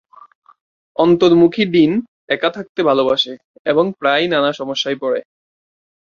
অন্তর্মুখী 0.95 1.63
ডিন 1.65 1.91
একা 2.29 2.49
থাকতে 2.49 2.79
ভালোবাসে 2.83 3.33
এবং 3.65 3.85
প্রায়ই 3.99 4.27
নানা 4.27 4.51
সমস্যায় 4.53 4.97
পড়ে। 5.01 5.19